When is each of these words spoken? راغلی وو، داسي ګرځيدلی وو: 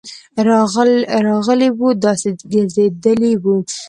راغلی 1.25 1.69
وو، 1.77 1.89
داسي 2.03 2.29
ګرځيدلی 2.51 3.33
وو: 3.43 3.55